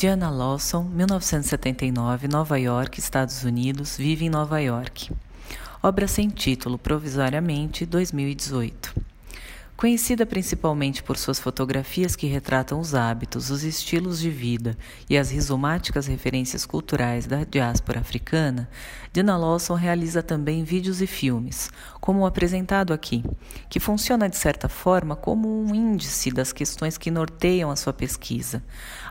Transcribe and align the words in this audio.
Diana 0.00 0.30
Lawson, 0.30 0.84
1979, 0.84 2.26
Nova 2.26 2.58
York, 2.58 2.98
Estados 2.98 3.44
Unidos, 3.44 3.98
vive 3.98 4.24
em 4.24 4.30
Nova 4.30 4.58
York. 4.58 5.12
Obra 5.82 6.08
sem 6.08 6.30
título, 6.30 6.78
provisoriamente, 6.78 7.84
2018. 7.84 8.94
Conhecida 9.80 10.26
principalmente 10.26 11.02
por 11.02 11.16
suas 11.16 11.40
fotografias 11.40 12.14
que 12.14 12.26
retratam 12.26 12.78
os 12.78 12.94
hábitos, 12.94 13.48
os 13.48 13.64
estilos 13.64 14.20
de 14.20 14.28
vida 14.28 14.76
e 15.08 15.16
as 15.16 15.30
rizomáticas 15.30 16.06
referências 16.06 16.66
culturais 16.66 17.24
da 17.24 17.44
diáspora 17.44 17.98
africana, 17.98 18.68
Dina 19.10 19.38
Lawson 19.38 19.72
realiza 19.72 20.22
também 20.22 20.64
vídeos 20.64 21.00
e 21.00 21.06
filmes, 21.06 21.70
como 21.98 22.20
o 22.20 22.26
apresentado 22.26 22.92
aqui, 22.92 23.24
que 23.70 23.80
funciona 23.80 24.28
de 24.28 24.36
certa 24.36 24.68
forma 24.68 25.16
como 25.16 25.48
um 25.48 25.74
índice 25.74 26.30
das 26.30 26.52
questões 26.52 26.98
que 26.98 27.10
norteiam 27.10 27.70
a 27.70 27.76
sua 27.76 27.94
pesquisa. 27.94 28.62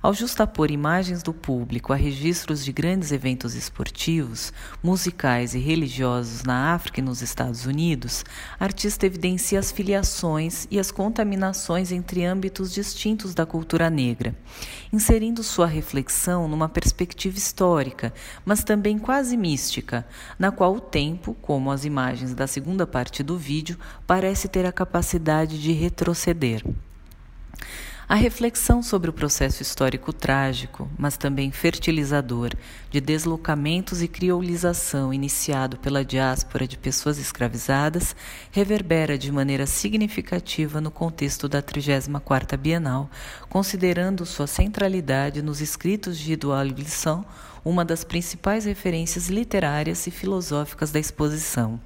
Ao 0.03 0.13
justapor 0.13 0.69
imagens 0.69 1.23
do 1.23 1.33
público 1.33 1.91
a 1.91 1.95
registros 1.95 2.63
de 2.63 2.71
grandes 2.71 3.11
eventos 3.11 3.55
esportivos, 3.55 4.53
musicais 4.83 5.55
e 5.55 5.59
religiosos 5.59 6.43
na 6.43 6.75
África 6.75 6.99
e 6.99 7.03
nos 7.03 7.23
Estados 7.23 7.65
Unidos, 7.65 8.23
a 8.59 8.65
artista 8.65 9.07
evidencia 9.07 9.57
as 9.57 9.71
filiações 9.71 10.58
e 10.69 10.79
as 10.79 10.91
contaminações 10.91 11.91
entre 11.91 12.25
âmbitos 12.25 12.73
distintos 12.73 13.33
da 13.33 13.45
cultura 13.45 13.89
negra, 13.89 14.35
inserindo 14.91 15.43
sua 15.43 15.65
reflexão 15.65 16.47
numa 16.47 16.67
perspectiva 16.67 17.37
histórica, 17.37 18.13
mas 18.43 18.63
também 18.63 18.97
quase 18.97 19.37
mística, 19.37 20.05
na 20.37 20.51
qual 20.51 20.75
o 20.75 20.81
tempo, 20.81 21.35
como 21.41 21.71
as 21.71 21.85
imagens 21.85 22.33
da 22.33 22.47
segunda 22.47 22.87
parte 22.87 23.21
do 23.21 23.37
vídeo, 23.37 23.77
parece 24.07 24.47
ter 24.47 24.65
a 24.65 24.71
capacidade 24.71 25.61
de 25.61 25.71
retroceder. 25.71 26.63
A 28.11 28.15
reflexão 28.15 28.81
sobre 28.81 29.07
o 29.07 29.13
processo 29.13 29.61
histórico 29.61 30.11
trágico, 30.11 30.89
mas 30.97 31.15
também 31.15 31.51
fertilizador, 31.51 32.49
de 32.89 32.99
deslocamentos 32.99 34.01
e 34.01 34.07
criolização 34.07 35.13
iniciado 35.13 35.77
pela 35.77 36.03
diáspora 36.03 36.67
de 36.67 36.75
pessoas 36.75 37.19
escravizadas, 37.19 38.15
reverbera 38.49 39.15
de 39.15 39.31
maneira 39.31 39.67
significativa 39.67 40.81
no 40.81 40.89
contexto 40.89 41.47
da 41.47 41.61
34ª 41.61 42.57
Bienal, 42.57 43.11
considerando 43.47 44.25
sua 44.25 44.47
centralidade 44.47 45.43
nos 45.43 45.61
escritos 45.61 46.17
de 46.17 46.33
Edouard 46.33 46.73
Glissant, 46.73 47.23
uma 47.63 47.85
das 47.85 48.03
principais 48.03 48.65
referências 48.65 49.29
literárias 49.29 50.07
e 50.07 50.09
filosóficas 50.09 50.89
da 50.89 50.99
exposição. 50.99 51.79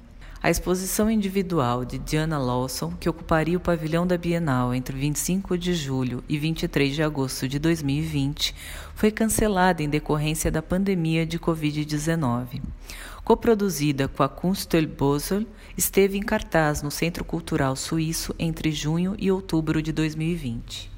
A 0.44 0.50
exposição 0.50 1.10
individual 1.10 1.86
de 1.86 1.96
Diana 1.96 2.36
Lawson, 2.38 2.92
que 3.00 3.08
ocuparia 3.08 3.56
o 3.56 3.60
pavilhão 3.60 4.06
da 4.06 4.18
Bienal 4.18 4.74
entre 4.74 4.94
25 4.94 5.56
de 5.56 5.72
julho 5.72 6.22
e 6.28 6.36
23 6.36 6.94
de 6.94 7.02
agosto 7.02 7.48
de 7.48 7.58
2020, 7.58 8.54
foi 8.94 9.10
cancelada 9.10 9.82
em 9.82 9.88
decorrência 9.88 10.50
da 10.50 10.60
pandemia 10.60 11.24
de 11.24 11.38
Covid-19. 11.38 12.60
Coproduzida 13.24 14.06
com 14.06 14.22
a 14.22 14.28
Kunstelbosel, 14.28 15.46
esteve 15.78 16.18
em 16.18 16.22
cartaz 16.22 16.82
no 16.82 16.90
Centro 16.90 17.24
Cultural 17.24 17.74
Suíço 17.74 18.34
entre 18.38 18.70
junho 18.70 19.16
e 19.18 19.32
outubro 19.32 19.80
de 19.80 19.92
2020. 19.92 20.93